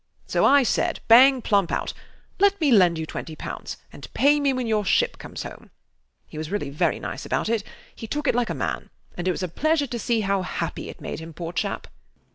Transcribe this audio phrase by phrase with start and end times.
[0.25, 1.93] So I said, bang plump out,
[2.39, 5.69] "Let me lend you twenty pounds, and pay me when your ship comes home."
[6.27, 7.63] He was really very nice about it.
[7.95, 10.89] He took it like a man; and it was a pleasure to see how happy
[10.89, 11.85] it made him, poor chap.